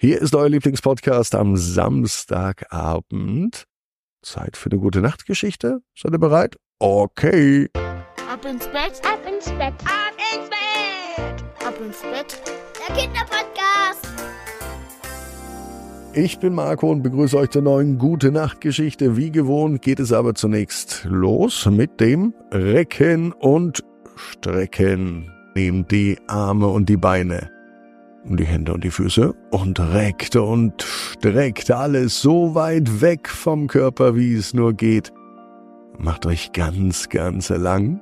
Hier 0.00 0.22
ist 0.22 0.32
euer 0.36 0.48
Lieblingspodcast 0.48 1.34
am 1.34 1.56
Samstagabend. 1.56 3.64
Zeit 4.22 4.56
für 4.56 4.70
eine 4.70 4.78
gute 4.78 5.00
Nachtgeschichte. 5.00 5.80
Seid 5.96 6.12
ihr 6.12 6.20
bereit? 6.20 6.54
Okay. 6.78 7.68
Ab 8.30 8.44
ins 8.44 8.68
Bett, 8.68 9.02
Ab 9.04 9.18
ins 9.28 9.46
Bett. 9.46 9.74
ab 9.84 10.14
ins 10.32 10.48
Bett, 10.48 11.44
ab 11.66 11.74
ins 11.84 12.00
Bett. 12.02 12.40
Der 12.78 12.94
Kinderpodcast. 12.94 14.06
Ich 16.14 16.38
bin 16.38 16.54
Marco 16.54 16.92
und 16.92 17.02
begrüße 17.02 17.36
euch 17.36 17.50
zur 17.50 17.62
neuen 17.62 17.98
Gute 17.98 18.30
Nacht 18.30 18.60
Geschichte. 18.60 19.16
Wie 19.16 19.32
gewohnt 19.32 19.82
geht 19.82 19.98
es 19.98 20.12
aber 20.12 20.36
zunächst 20.36 21.06
los 21.08 21.66
mit 21.66 21.98
dem 21.98 22.34
Recken 22.52 23.32
und 23.32 23.82
Strecken. 24.14 25.28
Nehmt 25.56 25.90
die 25.90 26.16
Arme 26.28 26.68
und 26.68 26.88
die 26.88 26.96
Beine, 26.96 27.50
die 28.36 28.44
Hände 28.46 28.72
und 28.72 28.84
die 28.84 28.90
Füße 28.90 29.34
und 29.50 29.80
reckt 29.80 30.36
und 30.36 30.82
streckt 30.82 31.70
alles 31.70 32.20
so 32.20 32.54
weit 32.54 33.00
weg 33.00 33.28
vom 33.28 33.66
Körper, 33.66 34.14
wie 34.16 34.34
es 34.34 34.54
nur 34.54 34.74
geht. 34.74 35.12
Macht 35.98 36.26
euch 36.26 36.52
ganz, 36.52 37.08
ganz 37.08 37.48
lang. 37.48 38.00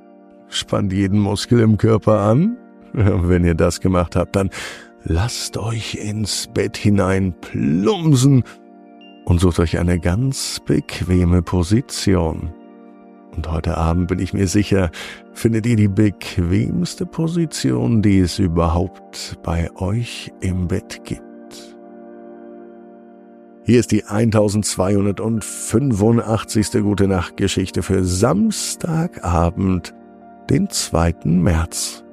Spannt 0.49 0.93
jeden 0.93 1.19
Muskel 1.19 1.59
im 1.59 1.77
Körper 1.77 2.19
an. 2.19 2.57
Wenn 2.93 3.43
ihr 3.43 3.55
das 3.55 3.79
gemacht 3.79 4.15
habt, 4.15 4.35
dann 4.35 4.49
lasst 5.03 5.57
euch 5.57 5.95
ins 5.95 6.47
Bett 6.53 6.77
hinein 6.77 7.33
plumpsen 7.41 8.43
und 9.25 9.39
sucht 9.39 9.59
euch 9.59 9.77
eine 9.77 9.99
ganz 9.99 10.59
bequeme 10.65 11.41
Position. 11.41 12.53
Und 13.37 13.49
heute 13.51 13.77
Abend 13.77 14.07
bin 14.07 14.19
ich 14.19 14.33
mir 14.33 14.47
sicher, 14.47 14.89
findet 15.31 15.67
ihr 15.67 15.75
die 15.75 15.87
bequemste 15.87 17.05
Position, 17.05 18.01
die 18.01 18.17
es 18.19 18.39
überhaupt 18.39 19.37
bei 19.43 19.69
euch 19.75 20.33
im 20.41 20.67
Bett 20.67 21.03
gibt. 21.03 21.21
Hier 23.63 23.79
ist 23.79 23.91
die 23.91 24.05
1285. 24.05 26.81
Gute 26.81 27.07
Nacht 27.07 27.37
Geschichte 27.37 27.83
für 27.83 28.03
Samstagabend, 28.03 29.93
den 30.49 30.71
2. 30.71 31.13
März. 31.25 32.03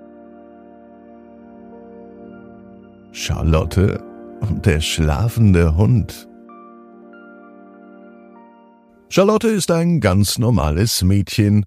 Charlotte 3.12 4.04
und 4.40 4.66
der 4.66 4.82
schlafende 4.82 5.74
Hund. 5.74 6.28
Charlotte 9.16 9.46
ist 9.46 9.70
ein 9.70 10.00
ganz 10.00 10.38
normales 10.38 11.04
Mädchen. 11.04 11.66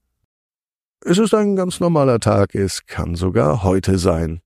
Es 0.99 1.17
ist 1.17 1.33
ein 1.33 1.55
ganz 1.55 1.79
normaler 1.79 2.19
Tag, 2.19 2.53
es 2.53 2.85
kann 2.87 3.15
sogar 3.15 3.63
heute 3.63 3.99
sein. 3.99 4.41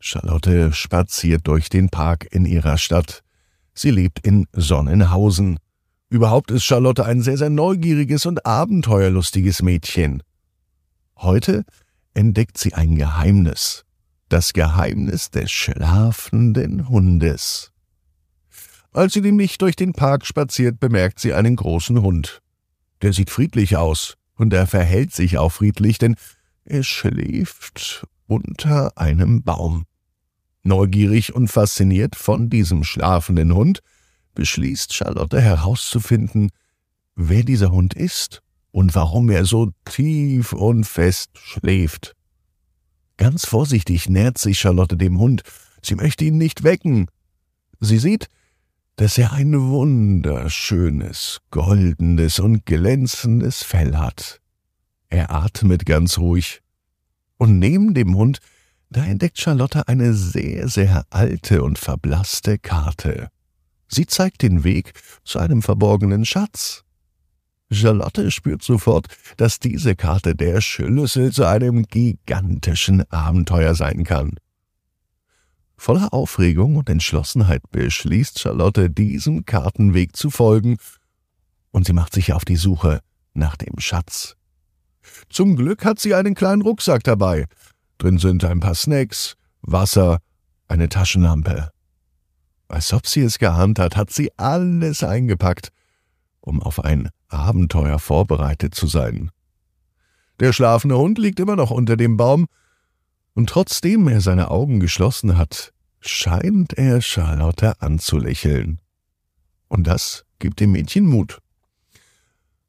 Charlotte 0.00 0.72
spaziert 0.72 1.46
durch 1.46 1.68
den 1.68 1.90
Park 1.90 2.26
in 2.32 2.46
ihrer 2.46 2.76
Stadt. 2.76 3.22
Sie 3.72 3.92
lebt 3.92 4.26
in 4.26 4.48
Sonnenhausen. 4.52 5.60
Überhaupt 6.08 6.50
ist 6.50 6.64
Charlotte 6.64 7.04
ein 7.04 7.22
sehr, 7.22 7.36
sehr 7.36 7.50
neugieriges 7.50 8.26
und 8.26 8.44
abenteuerlustiges 8.44 9.62
Mädchen. 9.62 10.20
Heute 11.18 11.64
entdeckt 12.14 12.58
sie 12.58 12.74
ein 12.74 12.96
Geheimnis. 12.96 13.84
Das 14.28 14.54
Geheimnis 14.54 15.30
des 15.30 15.52
schlafenden 15.52 16.88
Hundes. 16.88 17.69
Als 18.92 19.12
sie 19.12 19.20
nämlich 19.20 19.58
durch 19.58 19.76
den 19.76 19.92
Park 19.92 20.26
spaziert, 20.26 20.80
bemerkt 20.80 21.20
sie 21.20 21.32
einen 21.32 21.56
großen 21.56 22.02
Hund. 22.02 22.40
Der 23.02 23.12
sieht 23.12 23.30
friedlich 23.30 23.76
aus, 23.76 24.16
und 24.34 24.52
er 24.52 24.66
verhält 24.66 25.12
sich 25.12 25.38
auch 25.38 25.50
friedlich, 25.50 25.98
denn 25.98 26.16
er 26.64 26.82
schläft 26.82 28.06
unter 28.26 28.96
einem 28.96 29.42
Baum. 29.42 29.84
Neugierig 30.62 31.34
und 31.34 31.48
fasziniert 31.48 32.16
von 32.16 32.50
diesem 32.50 32.84
schlafenden 32.84 33.54
Hund, 33.54 33.80
beschließt 34.34 34.92
Charlotte 34.92 35.40
herauszufinden, 35.40 36.50
wer 37.14 37.42
dieser 37.42 37.70
Hund 37.70 37.94
ist 37.94 38.42
und 38.70 38.94
warum 38.94 39.30
er 39.30 39.44
so 39.44 39.70
tief 39.84 40.52
und 40.52 40.84
fest 40.84 41.30
schläft. 41.34 42.14
Ganz 43.16 43.46
vorsichtig 43.46 44.08
nähert 44.08 44.38
sich 44.38 44.58
Charlotte 44.58 44.96
dem 44.96 45.18
Hund. 45.18 45.42
Sie 45.82 45.94
möchte 45.94 46.24
ihn 46.24 46.38
nicht 46.38 46.62
wecken. 46.62 47.08
Sie 47.80 47.98
sieht, 47.98 48.28
dass 49.00 49.16
er 49.16 49.32
ein 49.32 49.58
wunderschönes, 49.58 51.40
goldenes 51.50 52.38
und 52.38 52.66
glänzendes 52.66 53.62
Fell 53.62 53.96
hat. 53.96 54.42
Er 55.08 55.30
atmet 55.30 55.86
ganz 55.86 56.18
ruhig. 56.18 56.60
Und 57.38 57.58
neben 57.58 57.94
dem 57.94 58.14
Hund, 58.14 58.40
da 58.90 59.02
entdeckt 59.02 59.40
Charlotte 59.40 59.88
eine 59.88 60.12
sehr, 60.12 60.68
sehr 60.68 61.06
alte 61.08 61.62
und 61.62 61.78
verblasste 61.78 62.58
Karte. 62.58 63.30
Sie 63.88 64.04
zeigt 64.04 64.42
den 64.42 64.64
Weg 64.64 64.92
zu 65.24 65.38
einem 65.38 65.62
verborgenen 65.62 66.26
Schatz. 66.26 66.84
Charlotte 67.70 68.30
spürt 68.30 68.62
sofort, 68.62 69.06
dass 69.38 69.60
diese 69.60 69.96
Karte 69.96 70.34
der 70.34 70.60
Schlüssel 70.60 71.32
zu 71.32 71.46
einem 71.46 71.84
gigantischen 71.84 73.10
Abenteuer 73.10 73.74
sein 73.74 74.04
kann. 74.04 74.34
Voller 75.82 76.12
Aufregung 76.12 76.76
und 76.76 76.90
Entschlossenheit 76.90 77.62
beschließt 77.70 78.38
Charlotte, 78.38 78.90
diesem 78.90 79.46
Kartenweg 79.46 80.14
zu 80.14 80.28
folgen, 80.28 80.76
und 81.70 81.86
sie 81.86 81.94
macht 81.94 82.12
sich 82.12 82.34
auf 82.34 82.44
die 82.44 82.56
Suche 82.56 83.00
nach 83.32 83.56
dem 83.56 83.80
Schatz. 83.80 84.36
Zum 85.30 85.56
Glück 85.56 85.86
hat 85.86 85.98
sie 85.98 86.14
einen 86.14 86.34
kleinen 86.34 86.60
Rucksack 86.60 87.02
dabei. 87.04 87.46
Drin 87.96 88.18
sind 88.18 88.44
ein 88.44 88.60
paar 88.60 88.74
Snacks, 88.74 89.38
Wasser, 89.62 90.18
eine 90.68 90.90
Taschenlampe. 90.90 91.70
Als 92.68 92.92
ob 92.92 93.06
sie 93.06 93.22
es 93.22 93.38
geahnt 93.38 93.78
hat, 93.78 93.96
hat 93.96 94.10
sie 94.10 94.30
alles 94.36 95.02
eingepackt, 95.02 95.70
um 96.42 96.62
auf 96.62 96.84
ein 96.84 97.08
Abenteuer 97.28 97.98
vorbereitet 97.98 98.74
zu 98.74 98.86
sein. 98.86 99.30
Der 100.40 100.52
schlafende 100.52 100.98
Hund 100.98 101.16
liegt 101.16 101.40
immer 101.40 101.56
noch 101.56 101.70
unter 101.70 101.96
dem 101.96 102.18
Baum, 102.18 102.48
und 103.34 103.48
trotzdem 103.48 104.08
er 104.08 104.20
seine 104.20 104.50
Augen 104.50 104.80
geschlossen 104.80 105.36
hat, 105.36 105.72
scheint 106.00 106.72
er 106.74 107.00
Charlotte 107.00 107.80
anzulächeln. 107.80 108.80
Und 109.68 109.86
das 109.86 110.24
gibt 110.38 110.60
dem 110.60 110.72
Mädchen 110.72 111.06
Mut. 111.06 111.38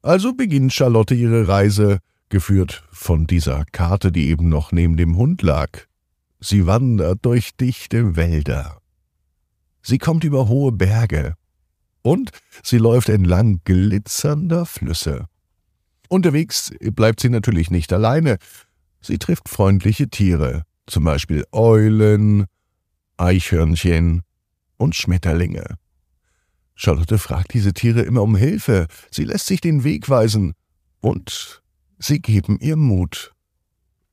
Also 0.02 0.34
beginnt 0.34 0.72
Charlotte 0.72 1.14
ihre 1.14 1.48
Reise, 1.48 1.98
geführt 2.28 2.84
von 2.90 3.26
dieser 3.26 3.64
Karte, 3.72 4.10
die 4.10 4.28
eben 4.28 4.48
noch 4.48 4.72
neben 4.72 4.96
dem 4.96 5.16
Hund 5.16 5.42
lag. 5.42 5.70
Sie 6.40 6.66
wandert 6.66 7.24
durch 7.24 7.56
dichte 7.56 8.16
Wälder. 8.16 8.78
Sie 9.82 9.98
kommt 9.98 10.24
über 10.24 10.48
hohe 10.48 10.72
Berge. 10.72 11.34
Und 12.02 12.30
sie 12.62 12.78
läuft 12.78 13.08
entlang 13.08 13.60
glitzernder 13.64 14.66
Flüsse. 14.66 15.26
Unterwegs 16.08 16.72
bleibt 16.80 17.20
sie 17.20 17.28
natürlich 17.28 17.70
nicht 17.70 17.92
alleine. 17.92 18.38
Sie 19.02 19.18
trifft 19.18 19.48
freundliche 19.48 20.08
Tiere, 20.08 20.62
zum 20.86 21.04
Beispiel 21.04 21.44
Eulen, 21.52 22.46
Eichhörnchen 23.16 24.22
und 24.76 24.94
Schmetterlinge. 24.94 25.76
Charlotte 26.74 27.18
fragt 27.18 27.52
diese 27.52 27.74
Tiere 27.74 28.02
immer 28.02 28.22
um 28.22 28.36
Hilfe, 28.36 28.86
sie 29.10 29.24
lässt 29.24 29.46
sich 29.46 29.60
den 29.60 29.84
Weg 29.84 30.08
weisen 30.08 30.54
und 31.00 31.62
sie 31.98 32.20
geben 32.20 32.58
ihr 32.60 32.76
Mut. 32.76 33.34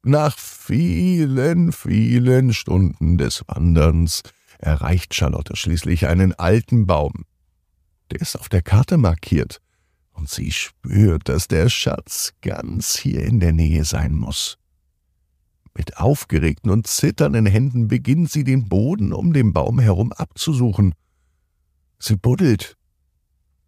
Nach 0.03 0.37
vielen, 0.37 1.71
vielen 1.71 2.53
Stunden 2.53 3.17
des 3.17 3.43
Wanderns 3.47 4.23
erreicht 4.59 5.13
Charlotte 5.15 5.55
schließlich 5.55 6.07
einen 6.07 6.33
alten 6.33 6.85
Baum. 6.85 7.25
Der 8.11 8.21
ist 8.21 8.35
auf 8.37 8.49
der 8.49 8.61
Karte 8.61 8.97
markiert, 8.97 9.61
und 10.11 10.29
sie 10.29 10.51
spürt, 10.51 11.29
dass 11.29 11.47
der 11.47 11.69
Schatz 11.69 12.33
ganz 12.41 12.97
hier 12.97 13.23
in 13.23 13.39
der 13.39 13.53
Nähe 13.53 13.85
sein 13.85 14.13
muss. 14.13 14.58
Mit 15.75 15.97
aufgeregten 15.97 16.71
und 16.71 16.87
zitternden 16.87 17.45
Händen 17.45 17.87
beginnt 17.87 18.31
sie 18.31 18.43
den 18.43 18.67
Boden 18.67 19.13
um 19.13 19.33
den 19.33 19.53
Baum 19.53 19.79
herum 19.79 20.11
abzusuchen. 20.11 20.93
Sie 21.99 22.15
buddelt, 22.15 22.75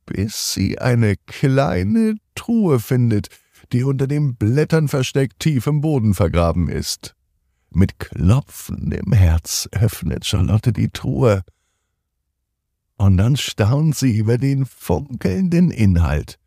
bis 0.06 0.54
sie 0.54 0.80
eine 0.80 1.16
kleine 1.28 2.16
Truhe 2.36 2.80
findet, 2.80 3.30
die 3.72 3.84
unter 3.84 4.08
den 4.08 4.36
Blättern 4.36 4.88
versteckt 4.88 5.40
tief 5.40 5.68
im 5.68 5.82
Boden 5.82 6.14
vergraben 6.14 6.68
ist. 6.70 7.16
Mit 7.70 8.00
klopfendem 8.00 9.14
Herz 9.14 9.70
öffnet 9.72 10.26
Charlotte 10.26 10.74
die 10.74 10.90
Truhe. 10.90 11.44
Und 12.98 13.18
dann 13.18 13.38
staunt 13.38 13.96
sie 13.96 14.18
über 14.18 14.38
den 14.38 14.66
funkelnden 14.66 15.72
Inhalt. 15.72 16.38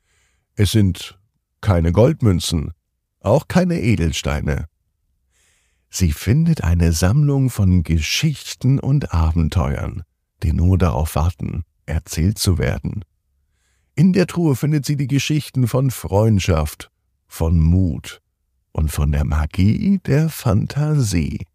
Es 0.54 0.72
sind 0.72 1.18
keine 1.60 1.92
Goldmünzen, 1.92 2.72
auch 3.20 3.48
keine 3.48 3.80
Edelsteine. 3.80 4.66
Sie 5.96 6.10
findet 6.10 6.64
eine 6.64 6.90
Sammlung 6.90 7.50
von 7.50 7.84
Geschichten 7.84 8.80
und 8.80 9.14
Abenteuern, 9.14 10.02
die 10.42 10.52
nur 10.52 10.76
darauf 10.76 11.14
warten, 11.14 11.62
erzählt 11.86 12.36
zu 12.36 12.58
werden. 12.58 13.04
In 13.94 14.12
der 14.12 14.26
Truhe 14.26 14.56
findet 14.56 14.84
sie 14.84 14.96
die 14.96 15.06
Geschichten 15.06 15.68
von 15.68 15.92
Freundschaft, 15.92 16.90
von 17.28 17.60
Mut 17.60 18.20
und 18.72 18.90
von 18.90 19.12
der 19.12 19.24
Magie 19.24 20.00
der 20.04 20.30
Fantasie. 20.30 21.46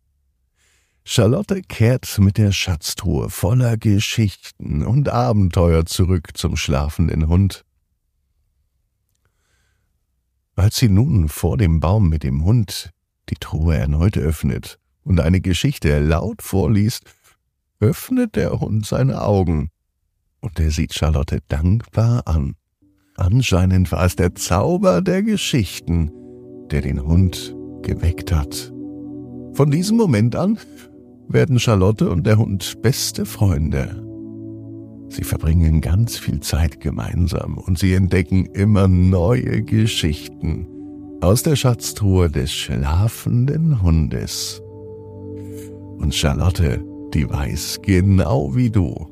Charlotte 1.03 1.61
kehrt 1.61 2.17
mit 2.19 2.37
der 2.37 2.53
Schatztruhe 2.53 3.29
voller 3.29 3.75
Geschichten 3.75 4.85
und 4.85 5.09
Abenteuer 5.09 5.85
zurück 5.85 6.29
zum 6.37 6.55
schlafenden 6.55 7.27
Hund. 7.27 7.65
Als 10.55 10.77
sie 10.77 10.87
nun 10.87 11.27
vor 11.27 11.57
dem 11.57 11.81
Baum 11.81 12.07
mit 12.07 12.23
dem 12.23 12.45
Hund 12.45 12.93
die 13.29 13.35
Truhe 13.39 13.75
erneut 13.75 14.17
öffnet 14.17 14.79
und 15.03 15.19
eine 15.19 15.41
Geschichte 15.41 15.99
laut 15.99 16.41
vorliest, 16.41 17.03
öffnet 17.79 18.35
der 18.35 18.59
Hund 18.59 18.85
seine 18.85 19.21
Augen 19.21 19.69
und 20.41 20.59
er 20.59 20.71
sieht 20.71 20.93
Charlotte 20.93 21.39
dankbar 21.47 22.27
an. 22.27 22.55
Anscheinend 23.15 23.91
war 23.91 24.05
es 24.05 24.15
der 24.15 24.35
Zauber 24.35 25.01
der 25.01 25.23
Geschichten, 25.23 26.11
der 26.71 26.81
den 26.81 27.03
Hund 27.03 27.55
geweckt 27.81 28.31
hat. 28.31 28.71
Von 29.53 29.71
diesem 29.71 29.97
Moment 29.97 30.35
an 30.35 30.57
werden 31.27 31.59
Charlotte 31.59 32.09
und 32.09 32.25
der 32.25 32.37
Hund 32.37 32.81
beste 32.81 33.25
Freunde. 33.25 34.05
Sie 35.09 35.23
verbringen 35.23 35.81
ganz 35.81 36.17
viel 36.17 36.39
Zeit 36.39 36.79
gemeinsam 36.79 37.57
und 37.57 37.77
sie 37.77 37.93
entdecken 37.93 38.45
immer 38.45 38.87
neue 38.87 39.63
Geschichten 39.63 40.67
aus 41.21 41.43
der 41.43 41.55
Schatztruhe 41.55 42.29
des 42.29 42.51
schlafenden 42.51 43.81
Hundes. 43.81 44.61
Und 45.97 46.15
Charlotte, 46.15 46.83
die 47.13 47.29
weiß 47.29 47.79
genau 47.81 48.55
wie 48.55 48.69
du. 48.69 49.07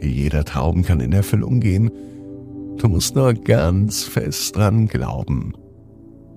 Jeder 0.00 0.44
Traum 0.44 0.82
kann 0.82 1.00
in 1.00 1.12
Erfüllung 1.12 1.60
gehen. 1.60 1.90
Du 2.76 2.88
musst 2.88 3.14
nur 3.14 3.32
ganz 3.34 4.04
fest 4.04 4.56
dran 4.56 4.86
glauben. 4.86 5.54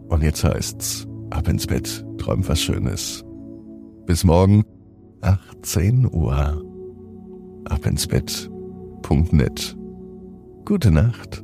Und 0.07 0.24
jetzt 0.24 0.44
heißt's, 0.44 1.07
ab 1.30 1.48
ins 1.48 1.68
Bett, 1.68 2.06
träum 2.18 2.48
was 2.48 2.62
Schönes. 2.62 3.24
Bis 4.06 4.24
morgen, 4.24 4.63
18 5.21 6.06
Uhr. 6.12 6.62
Ab 7.65 7.86
ins 7.86 8.07
Bett.net. 8.07 9.77
Gute 10.65 10.92
Nacht. 10.92 11.44